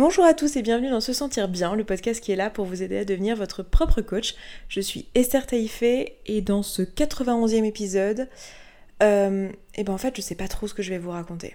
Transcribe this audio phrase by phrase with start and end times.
[0.00, 2.64] Bonjour à tous et bienvenue dans Se Sentir Bien, le podcast qui est là pour
[2.64, 4.34] vous aider à devenir votre propre coach.
[4.66, 8.26] Je suis Esther Taïfé et dans ce 91e épisode,
[9.02, 11.54] euh, et ben en fait je sais pas trop ce que je vais vous raconter.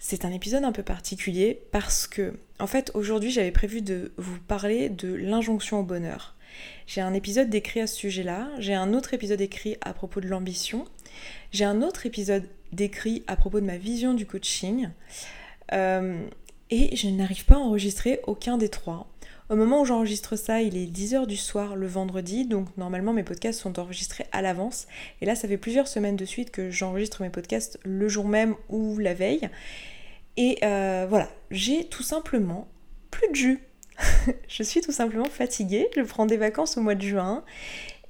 [0.00, 4.40] C'est un épisode un peu particulier parce que en fait aujourd'hui j'avais prévu de vous
[4.40, 6.34] parler de l'injonction au bonheur.
[6.88, 10.26] J'ai un épisode décrit à ce sujet-là, j'ai un autre épisode écrit à propos de
[10.26, 10.84] l'ambition,
[11.52, 14.88] j'ai un autre épisode décrit à propos de ma vision du coaching.
[15.72, 16.26] Euh,
[16.70, 19.06] et je n'arrive pas à enregistrer aucun des trois.
[19.50, 23.24] Au moment où j'enregistre ça, il est 10h du soir le vendredi, donc normalement mes
[23.24, 24.86] podcasts sont enregistrés à l'avance.
[25.20, 28.54] Et là, ça fait plusieurs semaines de suite que j'enregistre mes podcasts le jour même
[28.68, 29.50] ou la veille.
[30.36, 32.68] Et euh, voilà, j'ai tout simplement
[33.10, 33.60] plus de jus.
[34.48, 37.44] je suis tout simplement fatiguée, je prends des vacances au mois de juin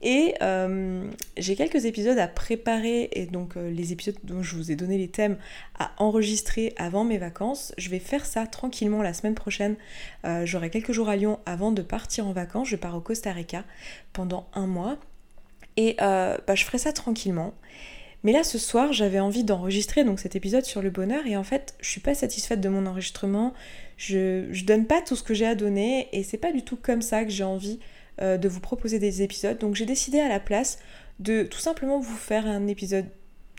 [0.02, 1.04] et euh,
[1.36, 4.96] j'ai quelques épisodes à préparer, et donc euh, les épisodes dont je vous ai donné
[4.96, 5.36] les thèmes
[5.78, 7.74] à enregistrer avant mes vacances.
[7.76, 9.76] Je vais faire ça tranquillement la semaine prochaine.
[10.24, 12.68] Euh, j'aurai quelques jours à Lyon avant de partir en vacances.
[12.68, 13.64] Je pars au Costa Rica
[14.12, 14.96] pendant un mois.
[15.76, 17.54] Et bah, je ferai ça tranquillement.
[18.22, 21.44] Mais là, ce soir, j'avais envie d'enregistrer donc cet épisode sur le bonheur et en
[21.44, 23.54] fait, je suis pas satisfaite de mon enregistrement.
[23.96, 26.76] Je, je donne pas tout ce que j'ai à donner et c'est pas du tout
[26.76, 27.78] comme ça que j'ai envie
[28.22, 29.58] euh, de vous proposer des épisodes.
[29.58, 30.78] Donc j'ai décidé à la place
[31.18, 33.06] de tout simplement vous faire un épisode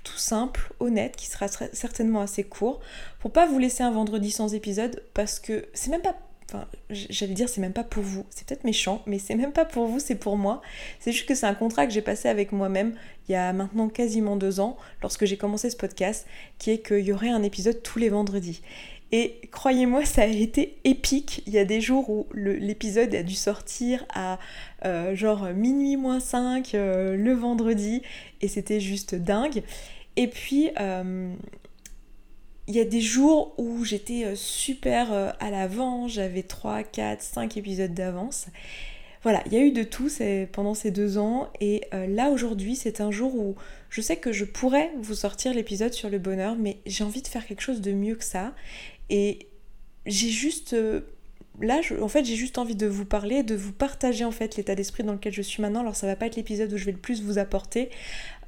[0.04, 2.80] tout simple, honnête, qui sera certainement assez court,
[3.20, 6.16] pour pas vous laisser un vendredi sans épisode, parce que c'est même pas
[6.54, 9.64] Enfin, j'allais dire c'est même pas pour vous, c'est peut-être méchant, mais c'est même pas
[9.64, 10.62] pour vous, c'est pour moi.
[11.00, 12.94] C'est juste que c'est un contrat que j'ai passé avec moi-même
[13.30, 17.06] il y a maintenant quasiment deux ans, lorsque j'ai commencé ce podcast, qui est qu'il
[17.06, 18.62] y aurait un épisode tous les vendredis.
[19.12, 21.44] Et croyez-moi, ça a été épique.
[21.46, 24.40] Il y a des jours où l'épisode a dû sortir à
[24.86, 28.02] euh, genre minuit moins 5 euh, le vendredi
[28.40, 29.64] et c'était juste dingue.
[30.16, 31.34] Et puis, euh,
[32.68, 37.94] il y a des jours où j'étais super à l'avant, j'avais 3, 4, 5 épisodes
[37.94, 38.48] d'avance.
[39.24, 40.10] Voilà, il y a eu de tout
[40.52, 43.56] pendant ces deux ans et là aujourd'hui c'est un jour où
[43.90, 47.28] je sais que je pourrais vous sortir l'épisode sur le bonheur mais j'ai envie de
[47.28, 48.54] faire quelque chose de mieux que ça
[49.12, 49.50] et
[50.06, 50.76] j'ai juste
[51.60, 54.56] euh, là, en fait, j'ai juste envie de vous parler, de vous partager en fait
[54.56, 55.82] l'état d'esprit dans lequel je suis maintenant.
[55.82, 57.90] Alors, ça va pas être l'épisode où je vais le plus vous apporter,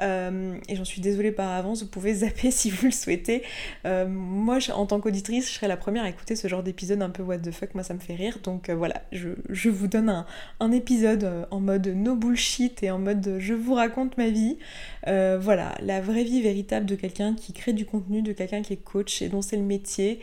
[0.02, 1.84] euh, et j'en suis désolée par avance.
[1.84, 3.44] Vous pouvez zapper si vous le souhaitez.
[3.86, 7.10] Euh, moi, en tant qu'auditrice, je serai la première à écouter ce genre d'épisode un
[7.10, 7.74] peu what the fuck.
[7.74, 8.40] Moi, ça me fait rire.
[8.44, 10.26] Donc voilà, je, vous donne
[10.60, 14.58] un, épisode en mode no bullshit et en mode je vous raconte ma vie.
[15.06, 18.84] voilà, la vraie vie véritable de quelqu'un qui crée du contenu, de quelqu'un qui est
[18.84, 20.20] coach et dont c'est le métier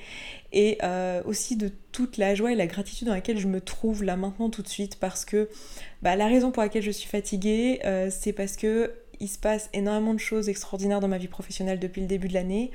[0.53, 4.03] et euh, aussi de toute la joie et la gratitude dans laquelle je me trouve
[4.03, 5.49] là maintenant tout de suite parce que
[6.03, 9.69] bah, la raison pour laquelle je suis fatiguée euh, c'est parce que il se passe
[9.75, 12.71] énormément de choses extraordinaires dans ma vie professionnelle depuis le début de l'année,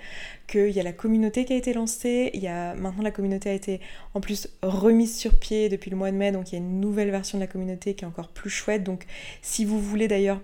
[0.47, 3.49] qu'il y a la communauté qui a été lancée, il y a maintenant la communauté
[3.49, 3.81] a été
[4.13, 6.79] en plus remise sur pied depuis le mois de mai, donc il y a une
[6.79, 8.83] nouvelle version de la communauté qui est encore plus chouette.
[8.83, 9.05] Donc
[9.41, 10.39] si vous voulez d'ailleurs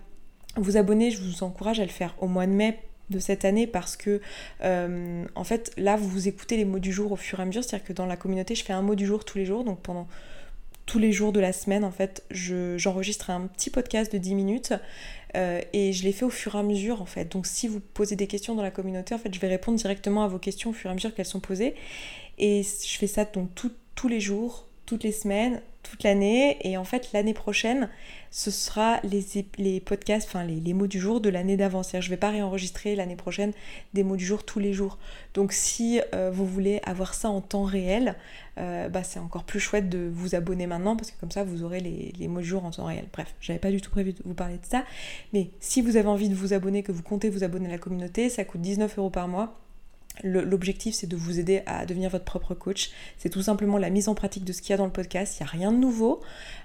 [0.57, 2.79] vous abonner, je vous encourage à le faire au mois de mai
[3.11, 4.21] de cette année parce que
[4.63, 7.63] euh, en fait là vous écoutez les mots du jour au fur et à mesure,
[7.63, 9.81] c'est-à-dire que dans la communauté je fais un mot du jour tous les jours, donc
[9.81, 10.07] pendant
[10.85, 14.73] tous les jours de la semaine en fait j'enregistre un petit podcast de 10 minutes
[15.35, 17.31] euh, et je les fais au fur et à mesure en fait.
[17.31, 20.23] Donc si vous posez des questions dans la communauté, en fait je vais répondre directement
[20.23, 21.75] à vos questions au fur et à mesure qu'elles sont posées.
[22.39, 26.83] Et je fais ça donc tous les jours, toutes les semaines, toute l'année et en
[26.83, 27.89] fait l'année prochaine
[28.31, 31.83] ce sera les, podcasts, enfin les, mots du jour de l'année d'avant.
[31.83, 33.51] C'est-à-dire je vais pas réenregistrer l'année prochaine
[33.93, 34.97] des mots du jour tous les jours.
[35.33, 38.15] Donc si euh, vous voulez avoir ça en temps réel,
[38.57, 41.63] euh, bah, c'est encore plus chouette de vous abonner maintenant parce que comme ça vous
[41.63, 43.05] aurez les, les mots du jour en temps réel.
[43.11, 44.85] Bref, j'avais pas du tout prévu de vous parler de ça.
[45.33, 47.77] Mais si vous avez envie de vous abonner, que vous comptez vous abonner à la
[47.77, 49.59] communauté, ça coûte 19 euros par mois.
[50.23, 52.91] L'objectif, c'est de vous aider à devenir votre propre coach.
[53.17, 55.37] C'est tout simplement la mise en pratique de ce qu'il y a dans le podcast.
[55.39, 56.21] Il n'y a rien de nouveau.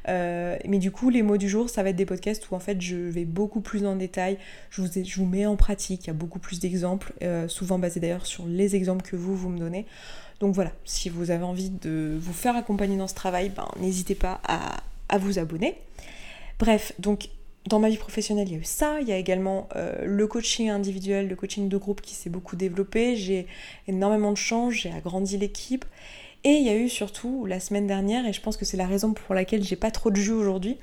[0.08, 2.60] Euh, mais du coup, les mots du jour, ça va être des podcasts où en
[2.60, 4.38] fait je vais beaucoup plus en détail.
[4.70, 6.04] Je vous, je vous mets en pratique.
[6.04, 9.36] Il y a beaucoup plus d'exemples, euh, souvent basés d'ailleurs sur les exemples que vous,
[9.36, 9.86] vous me donnez.
[10.40, 14.14] Donc voilà, si vous avez envie de vous faire accompagner dans ce travail, ben, n'hésitez
[14.14, 15.78] pas à, à vous abonner.
[16.58, 17.28] Bref, donc
[17.66, 19.00] dans ma vie professionnelle, il y a eu ça.
[19.00, 22.56] Il y a également euh, le coaching individuel, le coaching de groupe qui s'est beaucoup
[22.56, 23.16] développé.
[23.16, 23.46] J'ai
[23.88, 25.84] énormément de change, j'ai agrandi l'équipe.
[26.44, 28.86] Et il y a eu surtout la semaine dernière, et je pense que c'est la
[28.86, 30.78] raison pour laquelle j'ai pas trop de jus aujourd'hui,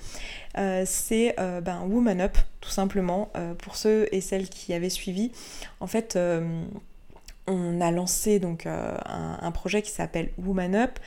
[0.57, 3.31] euh, c'est euh, ben, Woman Up, tout simplement.
[3.59, 5.31] pour ceux et celles qui avaient suivi,
[5.79, 6.19] en fait,
[7.47, 10.99] on a lancé donc un projet qui s'appelle Woman Up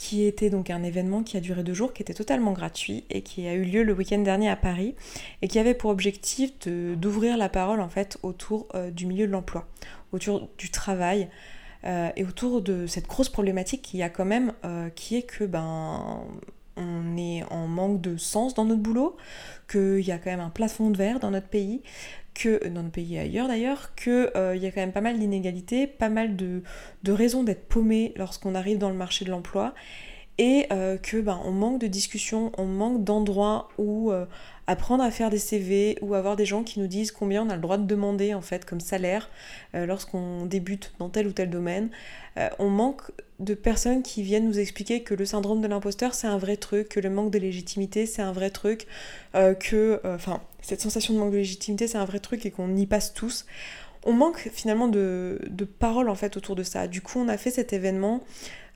[0.00, 3.20] qui était donc un événement qui a duré deux jours, qui était totalement gratuit et
[3.20, 4.94] qui a eu lieu le week-end dernier à Paris
[5.42, 9.32] et qui avait pour objectif d'ouvrir la parole en fait autour euh, du milieu de
[9.32, 9.68] l'emploi,
[10.12, 11.28] autour du travail.
[11.84, 14.52] et autour de cette grosse problématique qu'il y a quand même,
[14.94, 16.26] qui est que ben
[16.76, 19.16] on est en manque de sens dans notre boulot,
[19.70, 21.82] qu'il y a quand même un plafond de verre dans notre pays,
[22.34, 25.86] que dans notre pays ailleurs d'ailleurs, qu'il euh, y a quand même pas mal d'inégalités,
[25.86, 26.62] pas mal de,
[27.06, 29.74] raisons d'être paumé lorsqu'on arrive dans le marché de l'emploi,
[30.38, 34.24] et euh, que ben, on manque de discussions, on manque d'endroits où euh,
[34.66, 37.56] apprendre à faire des CV ou avoir des gens qui nous disent combien on a
[37.56, 39.28] le droit de demander en fait comme salaire
[39.74, 41.90] lorsqu'on débute dans tel ou tel domaine.
[42.60, 43.02] on manque
[43.40, 46.90] de personnes qui viennent nous expliquer que le syndrome de l'imposteur c'est un vrai truc,
[46.90, 48.86] que le manque de légitimité c'est un vrai truc,
[49.34, 50.00] que
[50.62, 53.46] cette sensation de manque de légitimité c'est un vrai truc et qu'on y passe tous
[54.04, 56.88] on manque finalement de, de paroles en fait autour de ça.
[56.88, 58.22] Du coup, on a fait cet événement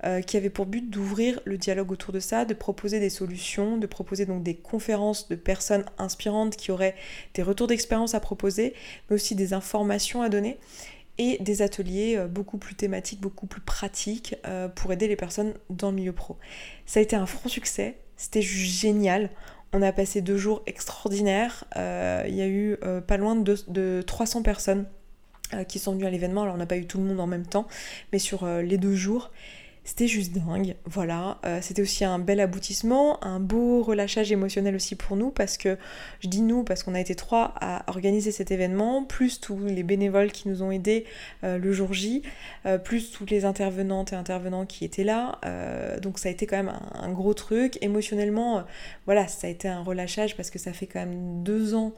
[0.05, 3.79] euh, qui avait pour but d'ouvrir le dialogue autour de ça, de proposer des solutions,
[3.79, 6.95] de proposer donc des conférences de personnes inspirantes qui auraient
[7.33, 8.75] des retours d'expérience à proposer,
[9.09, 10.59] mais aussi des informations à donner
[11.17, 15.55] et des ateliers euh, beaucoup plus thématiques, beaucoup plus pratiques euh, pour aider les personnes
[15.71, 16.37] dans le milieu pro.
[16.87, 19.31] Ça a été un franc succès, c'était génial.
[19.77, 21.65] On a passé deux jours extraordinaires.
[21.75, 24.87] Il y a eu pas loin de, de 300 personnes
[25.69, 26.43] qui sont venues à l'événement.
[26.43, 27.67] Alors on n'a pas eu tout le monde en même temps,
[28.13, 29.33] mais sur les deux jours.
[29.87, 31.39] C'était juste dingue, voilà.
[31.45, 35.77] Euh, c'était aussi un bel aboutissement, un beau relâchage émotionnel aussi pour nous, parce que,
[36.21, 39.83] je dis nous, parce qu'on a été trois à organiser cet événement, plus tous les
[39.83, 41.05] bénévoles qui nous ont aidés
[41.45, 42.23] euh, le jour J,
[42.65, 45.39] euh, plus tous les intervenantes et intervenants qui étaient là.
[46.01, 47.77] donc ça a été quand même un, un gros truc.
[47.83, 48.65] Émotionnellement,
[49.05, 51.93] voilà, ça a été un relâchage parce que ça fait quand même deux ans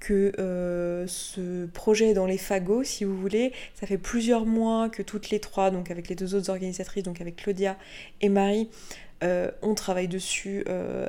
[0.00, 3.52] que euh, ce projet dans les fagots, si vous voulez.
[3.74, 7.20] Ça fait plusieurs mois que toutes les trois, donc avec les deux autres organisatrices, donc
[7.20, 7.76] avec Claudia
[8.20, 8.70] et Marie,
[9.22, 11.06] euh, on travaille dessus euh,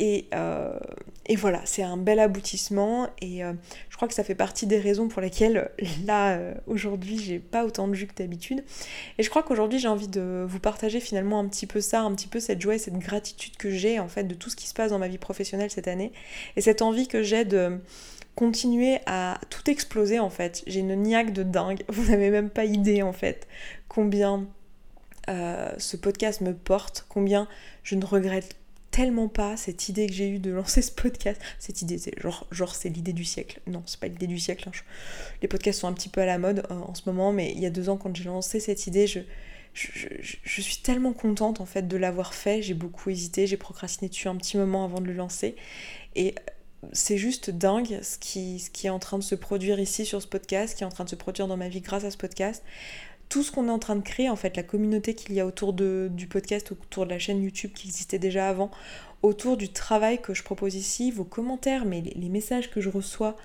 [0.00, 0.78] Euh,
[1.26, 3.52] et, voilà, c'est un bel aboutissement et euh,
[3.88, 5.70] je crois que ça fait partie des raisons pour lesquelles
[6.06, 8.64] là aujourd'hui j'ai pas autant de jus que d'habitude.
[9.18, 12.14] Et je crois qu'aujourd'hui j'ai envie de vous partager finalement un petit peu ça, un
[12.14, 14.66] petit peu cette joie et cette gratitude que j'ai en fait de tout ce qui
[14.66, 16.12] se passe dans ma vie professionnelle cette année
[16.56, 17.78] et cette envie que j'ai de
[18.34, 20.62] continuer à tout exploser en fait.
[20.66, 23.46] J'ai une niaque de dingue, vous n'avez même pas idée en fait
[23.88, 24.46] combien
[25.28, 27.48] euh, ce podcast me porte, combien
[27.82, 28.56] je ne regrette
[28.94, 31.40] tellement pas cette idée que j'ai eue de lancer ce podcast.
[31.58, 33.60] Cette idée, c'est genre, genre c'est l'idée du siècle.
[33.66, 34.68] Non, c'est pas l'idée du siècle.
[34.68, 34.72] Hein.
[35.42, 37.58] les podcasts sont un petit peu à la mode euh, en ce moment, mais il
[37.58, 39.18] y a deux ans, quand j'ai lancé cette idée, je,
[39.74, 42.62] je, suis tellement contente en fait de l'avoir fait.
[42.62, 45.56] J'ai beaucoup hésité, j'ai procrastiné dessus un petit moment avant de le lancer.
[46.14, 46.36] Et
[46.92, 50.22] c'est juste dingue ce qui, ce qui est en train de se produire ici sur
[50.22, 52.16] ce podcast, qui est en train de se produire dans ma vie grâce à ce
[52.16, 52.62] podcast
[53.34, 55.46] tout ce qu'on est en train de créer, en fait, la communauté qu'il y a
[55.46, 58.70] autour de, du podcast, autour de la chaîne YouTube qui existait déjà avant,
[59.22, 63.36] autour du travail que je propose ici, vos commentaires, mais les, messages que je reçois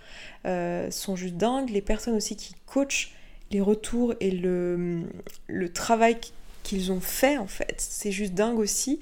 [0.45, 1.71] euh, sont juste dingues.
[1.71, 3.15] Les personnes aussi qui coachent,
[3.50, 5.06] les retours et le,
[5.47, 6.18] le travail
[6.62, 7.77] qu'ils ont fait en fait.
[7.80, 9.00] C'est juste dingue aussi.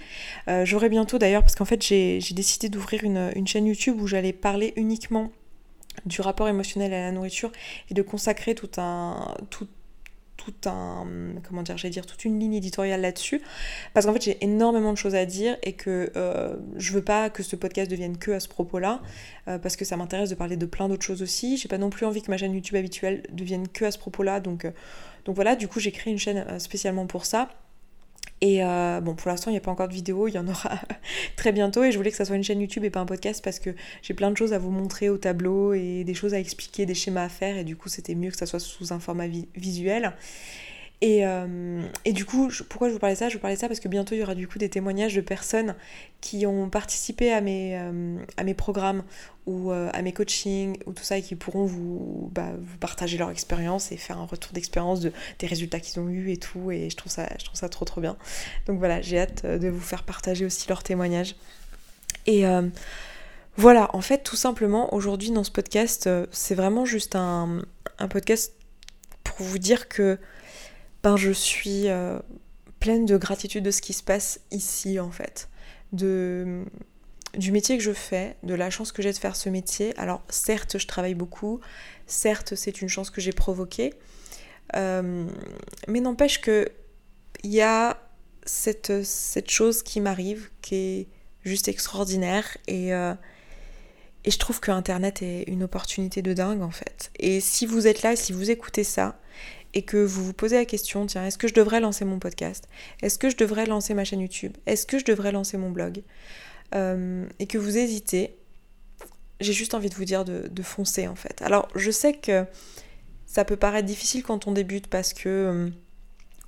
[0.47, 4.07] Euh, j'aurai bientôt d'ailleurs, parce qu'en fait j'ai décidé d'ouvrir une, une, chaîne YouTube où
[4.07, 5.33] j'allais parler uniquement
[6.05, 7.51] du rapport émotionnel à la nourriture
[7.89, 9.67] et de consacrer tout un, tout,
[10.37, 11.05] tout un
[11.47, 13.41] comment dire dire toute une ligne éditoriale là-dessus
[13.93, 17.29] parce qu'en fait j'ai énormément de choses à dire et que euh, je veux pas
[17.29, 19.01] que ce podcast devienne que à ce propos-là
[19.47, 21.57] euh, parce que ça m'intéresse de parler de plein d'autres choses aussi.
[21.57, 24.39] J'ai pas non plus envie que ma chaîne YouTube habituelle devienne que à ce propos-là
[24.39, 24.71] donc euh,
[25.25, 27.49] donc voilà du coup j'ai créé une chaîne spécialement pour ça
[28.41, 30.47] et euh, bon, pour l'instant, il n'y a pas encore de vidéo, il y en
[30.47, 30.79] aura
[31.35, 31.83] très bientôt.
[31.83, 33.71] Et je voulais que ça soit une chaîne YouTube et pas un podcast parce que
[34.03, 36.93] j'ai plein de choses à vous montrer au tableau et des choses à expliquer, des
[36.93, 37.57] schémas à faire.
[37.57, 40.13] Et du coup, c'était mieux que ça soit sous un format visuel.
[41.03, 43.29] Euh, et, du coup, pourquoi je vous parlais ça?
[43.29, 45.21] Je vous parlais ça parce que bientôt il y aura du coup des témoignages de
[45.21, 45.75] personnes
[46.21, 49.03] qui ont participé à mes, euh, à mes programmes
[49.45, 53.17] ou euh, à mes coachings ou tout ça et qui pourront vous, bah, vous partager
[53.17, 56.71] leur expérience et faire un retour d'expérience de, des résultats qu'ils ont eu et tout.
[56.71, 58.17] Et je trouve, ça, je trouve ça trop trop bien.
[58.65, 61.35] Donc voilà, j'ai hâte de vous faire partager aussi leurs témoignages.
[62.25, 62.43] Et
[63.55, 67.61] voilà, en fait, tout simplement, aujourd'hui dans ce podcast, c'est vraiment juste un,
[67.99, 68.53] un podcast
[69.23, 70.19] pour vous dire que
[71.07, 72.19] ben, je suis euh,
[72.81, 75.47] pleine de gratitude de ce qui se passe ici en fait.
[75.93, 76.65] De,
[77.37, 79.97] du métier que je fais, de la chance que j'ai de faire ce métier.
[79.97, 81.61] Alors certes, je travaille beaucoup,
[82.07, 83.93] certes, c'est une chance que j'ai provoquée,
[84.75, 85.25] euh,
[85.87, 86.67] mais n'empêche que
[87.41, 88.01] il y a
[88.45, 91.07] cette, cette chose qui m'arrive, qui est
[91.45, 93.13] juste extraordinaire, et, euh,
[94.25, 97.11] et je trouve que Internet est une opportunité de dingue en fait.
[97.17, 99.17] Et si vous êtes là, si vous écoutez ça,
[99.77, 102.67] et que vous vous posez la question, tiens, est-ce que je devrais lancer mon podcast?
[103.03, 104.57] Est-ce que je devrais lancer ma chaîne YouTube?
[104.65, 106.01] Est-ce que je devrais lancer mon blog?
[106.73, 108.35] Euh, Et que vous hésitez,
[109.39, 111.43] j'ai juste envie de vous dire de, foncer en fait.
[111.43, 112.43] Alors je sais que
[113.27, 115.69] ça peut paraître difficile quand on débute parce que euh,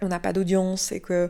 [0.01, 1.29] on n'a pas d'audience et que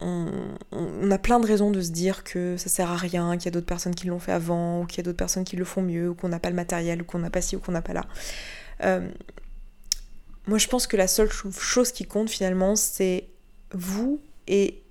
[0.00, 3.48] on, a plein de raisons de se dire que ça sert à rien, qu'il y
[3.48, 5.64] a d'autres personnes qui l'ont fait avant, ou qu'il y a d'autres personnes qui le
[5.64, 7.72] font mieux, ou qu'on n'a pas le matériel, ou qu'on n'a pas ci, ou qu'on
[7.72, 8.04] n'a pas là.
[8.82, 9.08] Euh,
[10.46, 13.28] moi, je pense que la seule chose qui compte finalement, c'est
[13.72, 14.82] vous et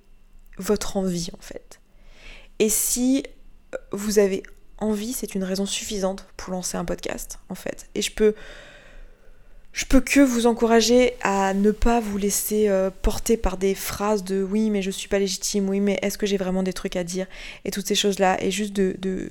[0.57, 1.79] votre envie, en fait.
[2.59, 3.23] Et si
[3.91, 4.43] vous avez
[4.77, 7.87] envie, c'est une raison suffisante pour lancer un podcast, en fait.
[7.95, 8.35] Et je peux
[9.73, 14.23] je peux que vous encourager à ne pas vous laisser euh, porter par des phrases
[14.23, 16.95] de oui mais je suis pas légitime, oui mais est-ce que j'ai vraiment des trucs
[16.95, 17.25] à dire?
[17.65, 19.29] et toutes ces choses-là et juste de,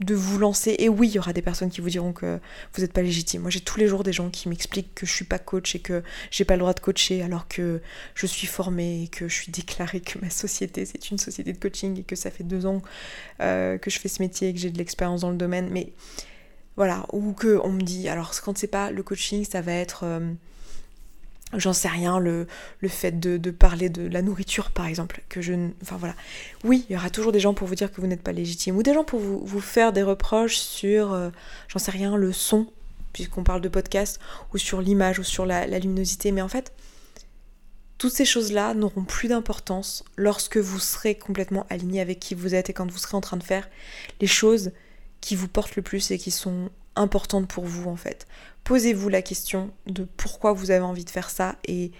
[0.00, 0.76] de, vous lancer.
[0.78, 2.38] Et oui, il y aura des personnes qui vous diront que
[2.74, 3.42] vous n'êtes pas légitime.
[3.42, 5.80] Moi j'ai tous les jours des gens qui m'expliquent que je suis pas coach et
[5.80, 7.80] que j'ai pas le droit de coacher alors que
[8.14, 11.58] je suis formée et que je suis déclarée que ma société c'est une société de
[11.58, 12.82] coaching et que ça fait deux ans
[13.40, 15.68] euh, que je fais ce métier et que j'ai de l'expérience dans le domaine.
[15.70, 15.92] Mais
[16.78, 20.04] voilà, ou que on me dit, alors quand c'est pas le coaching, ça va être,
[20.04, 20.32] euh,
[21.54, 22.46] j'en sais rien, le,
[22.88, 26.14] fait de, parler de la nourriture par exemple, que je, enfin voilà.
[26.64, 28.76] Oui, il y aura toujours des gens pour vous dire que vous n'êtes pas légitime,
[28.76, 31.30] ou des gens pour vous, faire des reproches sur, euh,
[31.68, 32.66] j'en sais rien, le son,
[33.12, 34.20] puisqu'on parle de podcast,
[34.52, 36.72] ou sur l'image, ou sur la luminosité, mais en fait,
[37.98, 42.70] toutes ces choses-là n'auront plus d'importance lorsque vous serez complètement aligné avec qui vous êtes
[42.70, 43.68] et quand vous serez en train de faire
[44.20, 44.70] les choses
[45.20, 48.26] qui vous portent le plus et qui sont importantes pour vous en fait.
[48.64, 51.92] Posez-vous la question de pourquoi vous avez envie de faire ça et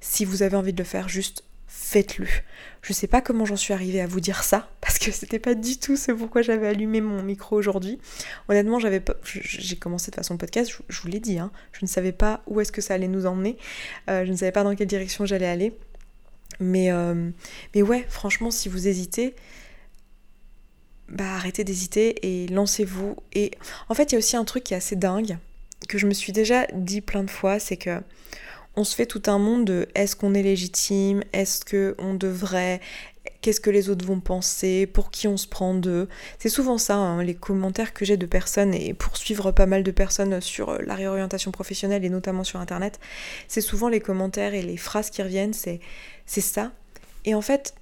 [0.00, 2.26] si vous avez envie de le faire, juste faites-le.
[2.82, 5.54] Je sais pas comment j'en suis arrivée à vous dire ça parce que c'était pas
[5.54, 7.98] du tout ce pourquoi j'avais allumé mon micro aujourd'hui.
[8.48, 12.12] Honnêtement, j'avais j'ai commencé de façon podcast, je, vous l'ai dit, hein, je ne savais
[12.12, 13.58] pas où est-ce que ça allait nous emmener,
[14.08, 15.76] euh, je ne savais pas dans quelle direction j'allais aller.
[16.60, 17.30] Mais, euh,
[17.74, 19.34] mais ouais, franchement, si vous hésitez,
[21.08, 23.16] bah arrêtez d'hésiter et lancez-vous.
[23.32, 23.52] Et
[23.88, 25.38] en fait, il y a aussi un truc qui est assez dingue,
[25.88, 28.00] que je me suis déjà dit plein de fois, c'est que
[28.78, 32.80] on se fait tout un monde de est-ce qu'on est légitime, est-ce que on devrait,
[33.40, 36.08] qu'est-ce que les autres vont penser, pour qui on se prend d'eux.
[36.38, 39.82] C'est souvent ça, hein, les commentaires que j'ai de personnes, et pour suivre pas mal
[39.82, 43.00] de personnes sur la réorientation professionnelle et notamment sur Internet,
[43.48, 45.80] c'est souvent les commentaires et les phrases qui reviennent, c'est
[46.26, 46.72] ça.
[47.24, 47.74] Et en fait,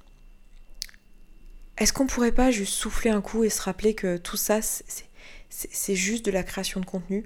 [1.79, 4.61] est-ce qu'on pourrait pas juste souffler un coup et se rappeler que tout ça,
[5.49, 7.25] c'est juste de la création de contenu?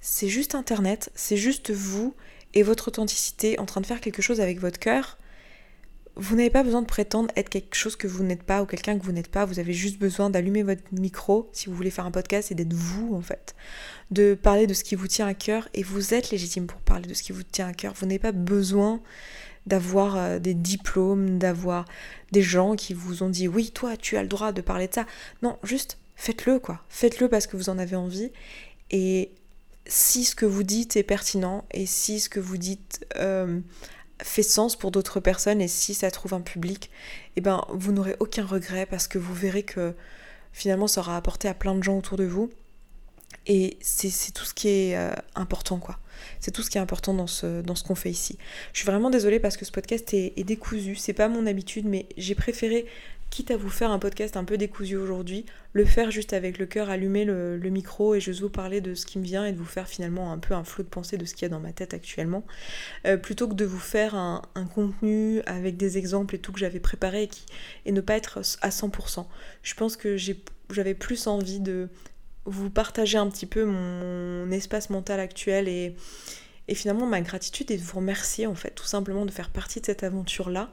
[0.00, 2.14] C'est juste Internet, c'est juste vous
[2.54, 5.18] et votre authenticité en train de faire quelque chose avec votre cœur.
[6.16, 8.98] Vous n'avez pas besoin de prétendre être quelque chose que vous n'êtes pas ou quelqu'un
[8.98, 9.44] que vous n'êtes pas.
[9.44, 12.72] Vous avez juste besoin d'allumer votre micro si vous voulez faire un podcast et d'être
[12.72, 13.54] vous en fait.
[14.10, 17.08] De parler de ce qui vous tient à cœur et vous êtes légitime pour parler
[17.08, 17.94] de ce qui vous tient à cœur.
[17.94, 19.00] Vous n'avez pas besoin
[19.66, 21.84] d'avoir euh, des diplômes, d'avoir
[22.32, 24.94] des gens qui vous ont dit oui, toi, tu as le droit de parler de
[24.94, 25.06] ça.
[25.42, 26.80] Non, juste faites-le, quoi.
[26.88, 28.30] Faites-le parce que vous en avez envie.
[28.90, 29.32] Et
[29.86, 33.60] si ce que vous dites est pertinent et si ce que vous dites euh,
[34.22, 36.90] fait sens pour d'autres personnes et si ça trouve un public,
[37.36, 39.94] eh ben, vous n'aurez aucun regret parce que vous verrez que
[40.52, 42.50] finalement ça aura apporté à plein de gens autour de vous.
[43.52, 45.98] Et c'est tout ce qui est euh, important, quoi.
[46.38, 48.38] C'est tout ce qui est important dans ce, qu'on fait ici.
[48.72, 50.94] Je suis vraiment désolée parce que ce podcast est, décousu.
[50.94, 52.86] C'est pas mon habitude, mais j'ai préféré,
[53.28, 56.66] quitte à vous faire un podcast un peu décousu aujourd'hui, le faire juste avec le
[56.66, 59.58] cœur, allumer le, micro et juste vous parler de ce qui me vient et de
[59.58, 61.58] vous faire finalement un peu un flot de pensée de ce qu'il y a dans
[61.58, 62.44] ma tête actuellement.
[63.04, 64.42] Euh, plutôt que de vous faire un,
[64.72, 67.28] contenu avec des exemples et tout que j'avais préparé
[67.84, 69.26] et ne pas être à 100%.
[69.64, 71.88] Je pense que j'avais plus envie de
[72.44, 75.94] vous partager un petit peu mon, espace mental actuel et,
[76.72, 79.86] finalement ma gratitude et de vous remercier en fait tout simplement de faire partie de
[79.86, 80.70] cette aventure là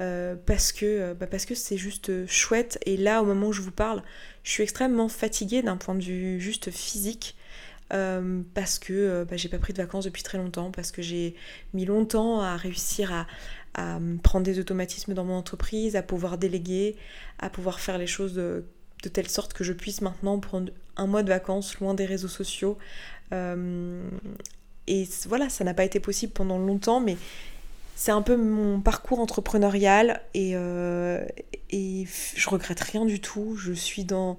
[0.00, 2.78] euh, parce que euh, bah, parce que c'est juste chouette.
[2.86, 4.04] Et là au moment où je vous parle
[4.44, 7.36] je suis extrêmement fatiguée d'un point de vue juste physique
[7.92, 11.34] euh, parce que bah, j'ai pas pris de vacances depuis très longtemps parce que j'ai
[11.74, 13.26] mis longtemps à réussir à,
[13.74, 16.94] à prendre des automatismes dans mon entreprise à pouvoir déléguer
[17.40, 18.40] à pouvoir faire les choses
[19.02, 22.28] de telle sorte que je puisse maintenant prendre un mois de vacances loin des réseaux
[22.28, 22.78] sociaux.
[23.32, 24.08] Euh,
[24.86, 27.16] et voilà, ça n'a pas été possible pendant longtemps, mais
[27.94, 31.24] c'est un peu mon parcours entrepreneurial et, euh,
[31.70, 33.56] et je regrette rien du tout.
[33.56, 34.38] Je suis dans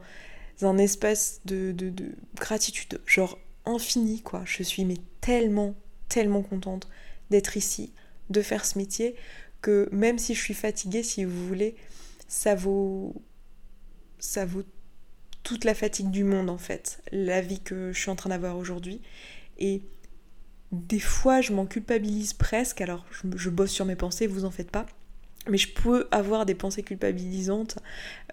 [0.61, 4.43] un espace de, de, de gratitude, genre infini quoi.
[4.45, 5.75] Je suis mais tellement,
[6.09, 6.87] tellement contente
[7.29, 7.93] d'être ici,
[8.29, 9.15] de faire ce métier,
[9.61, 11.75] que même si je suis fatiguée, si vous voulez,
[12.27, 13.15] ça vaut
[14.19, 14.63] ça vaut
[15.43, 18.57] toute la fatigue du monde en fait, la vie que je suis en train d'avoir
[18.57, 19.01] aujourd'hui.
[19.59, 19.81] Et
[20.71, 22.81] des fois, je m'en culpabilise presque.
[22.81, 23.05] Alors,
[23.35, 24.85] je, bosse sur mes pensées, vous en faites pas.
[25.49, 27.77] Mais je peux avoir des pensées culpabilisantes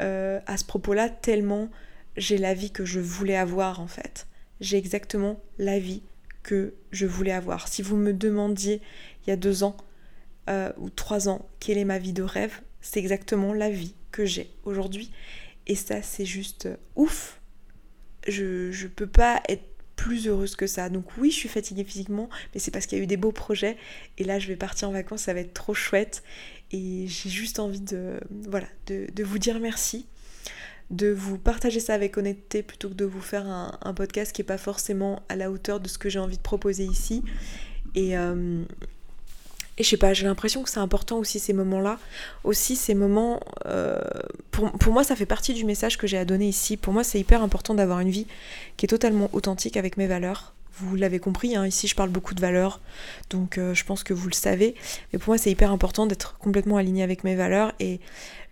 [0.01, 1.69] euh, à ce propos-là, tellement
[2.17, 4.27] j'ai la vie que je voulais avoir en fait.
[4.61, 6.03] J'ai exactement la vie
[6.43, 7.69] que je voulais avoir.
[7.69, 8.81] Si vous me demandiez
[9.27, 9.77] il y a deux ans
[10.49, 14.25] euh, ou trois ans quelle est ma vie de rêve, c'est exactement la vie que
[14.25, 15.11] j'ai aujourd'hui.
[15.67, 17.41] Et ça, c'est juste ouf.
[18.27, 19.65] Je, je peux pas être
[20.01, 20.89] plus heureuse que ça.
[20.89, 23.33] Donc oui, je suis fatiguée physiquement, mais c'est parce qu'il y a eu des beaux
[23.33, 23.77] projets.
[24.17, 26.23] Et là, je vais partir en vacances, ça va être trop chouette.
[26.73, 30.07] Et j'ai juste envie de, voilà, de, de, vous dire merci,
[30.91, 34.41] de vous partager ça avec honnêteté plutôt que de vous faire un, un podcast qui
[34.41, 37.23] n'est pas forcément à la hauteur de ce que j'ai envie de proposer ici.
[37.95, 38.65] Et, euh,
[39.81, 41.99] et je sais pas, j'ai l'impression que c'est important aussi ces moments-là.
[42.45, 43.41] Aussi ces moments...
[43.65, 43.99] Euh,
[44.51, 46.77] pour, pour, moi, ça fait partie du message que j'ai à donner ici.
[46.77, 48.27] Pour moi, c'est hyper important d'avoir une vie
[48.77, 50.53] qui est totalement authentique avec mes valeurs.
[50.79, 52.81] Vous l'avez compris, hein, ici je parle beaucoup de valeurs,
[53.29, 54.75] donc euh, je pense que vous le savez.
[55.13, 57.73] Mais pour moi, c'est hyper important d'être complètement aligné avec mes valeurs.
[57.81, 58.01] Et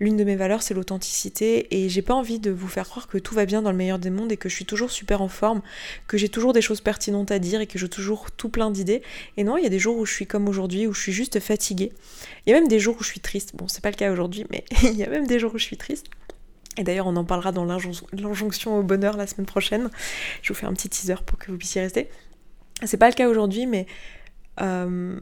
[0.01, 1.67] l'une de mes valeurs, c'est l'authenticité.
[1.71, 3.99] Et j'ai pas envie de vous faire croire que tout va bien dans le meilleur
[3.99, 5.63] des mondes et que je suis toujours super en forme,
[6.07, 9.03] que j'ai toujours des choses pertinentes à dire et que j'ai toujours tout plein d'idées.
[9.37, 11.13] Et non, il y a des jours où je suis comme aujourd'hui, où je suis
[11.13, 11.93] juste fatiguée.
[12.47, 13.53] Il y a même des jours où je suis triste.
[13.55, 15.65] Bon, c'est pas le cas aujourd'hui, mais il y a même des jours où je
[15.65, 16.07] suis triste.
[16.79, 19.91] Et d'ailleurs, on en parlera dans l'injonction au bonheur la semaine prochaine.
[20.43, 22.09] Je vous fais un petit teaser pour que vous puissiez rester.
[22.85, 23.87] C'est pas le cas aujourd'hui, mais
[24.63, 25.19] euh,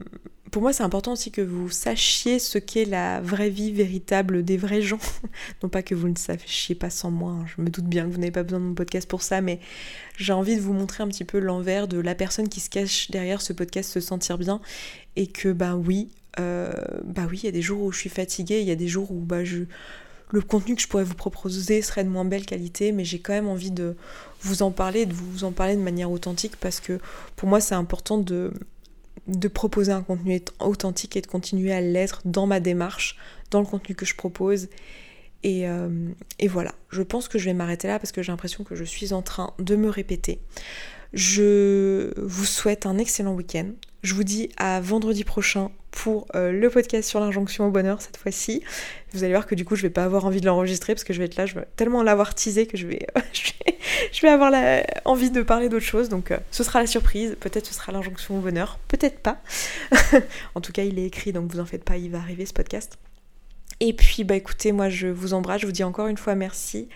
[0.51, 4.57] pour moi, c'est important aussi que vous sachiez ce qu'est la vraie vie véritable des
[4.57, 4.99] vrais gens.
[5.63, 7.45] non pas que vous ne sachiez pas sans moi, hein.
[7.55, 9.59] je me doute bien que vous n'avez pas besoin de mon podcast pour ça, mais
[10.15, 13.09] j'ai envie de vous montrer un petit peu l'envers de la personne qui se cache
[13.09, 14.61] derrière ce podcast se sentir bien.
[15.15, 16.09] Et que, bah oui,
[16.39, 16.71] euh,
[17.03, 18.87] bah oui, il y a des jours où je suis fatiguée, il y a des
[18.87, 19.63] jours où bah, je
[20.29, 23.33] le contenu que je pourrais vous proposer serait de moins belle qualité, mais j'ai quand
[23.33, 23.95] même envie de
[24.41, 26.99] vous en parler, de vous en parler de manière authentique, parce que
[27.35, 28.51] pour moi c'est important de,
[29.53, 33.17] proposer un contenu authentique et de continuer à l'être dans ma démarche,
[33.51, 34.67] dans le contenu que je propose.
[35.45, 38.75] Euh, et voilà, je pense que je vais m'arrêter là parce que j'ai l'impression que
[38.75, 40.39] je suis en train de me répéter.
[41.13, 43.71] Je vous souhaite un excellent week-end.
[44.03, 48.17] Je vous dis à vendredi prochain pour euh, le podcast sur l'injonction au bonheur cette
[48.17, 48.61] fois-ci.
[49.13, 51.13] Vous allez voir que du coup je vais pas avoir envie de l'enregistrer parce que
[51.13, 53.07] je vais être là, je vais tellement l'avoir teasé que je vais,
[54.11, 54.53] je vais, avoir
[55.05, 56.09] envie de parler d'autre chose.
[56.09, 59.41] Donc euh, ce sera la surprise, peut-être ce sera l'injonction au bonheur, peut-être pas.
[60.55, 62.53] en tout cas il est écrit donc vous en faites pas, il va arriver ce
[62.53, 62.99] podcast.
[63.79, 66.89] Et puis bah écoutez, moi je vous embrasse, je vous dis encore une fois merci.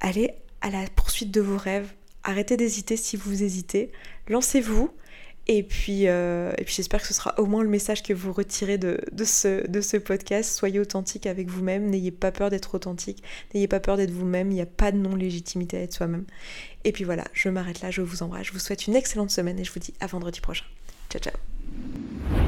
[0.00, 1.88] Allez à la poursuite de vos rêves,
[2.24, 3.92] arrêtez d'hésiter si vous hésitez,
[4.28, 4.90] lancez-vous.
[5.50, 8.34] Et puis, euh, et puis j'espère que ce sera au moins le message que vous
[8.34, 10.52] retirez de, de, ce, de ce podcast.
[10.52, 13.22] Soyez authentique avec vous-même, n'ayez pas peur d'être authentique,
[13.54, 16.26] n'ayez pas peur d'être vous-même, il n'y a pas de non-légitimité à être soi-même.
[16.84, 19.58] Et puis voilà, je m'arrête là, je vous embrasse, je vous souhaite une excellente semaine
[19.58, 20.66] et je vous dis à vendredi prochain.
[21.08, 22.47] Ciao ciao